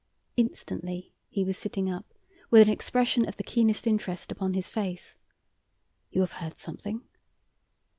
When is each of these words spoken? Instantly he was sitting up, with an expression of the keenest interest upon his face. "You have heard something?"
Instantly 0.35 1.13
he 1.29 1.43
was 1.43 1.59
sitting 1.59 1.87
up, 1.87 2.11
with 2.49 2.63
an 2.63 2.69
expression 2.73 3.27
of 3.27 3.37
the 3.37 3.43
keenest 3.43 3.85
interest 3.85 4.31
upon 4.31 4.55
his 4.55 4.67
face. 4.67 5.15
"You 6.09 6.21
have 6.21 6.31
heard 6.41 6.57
something?" 6.59 7.03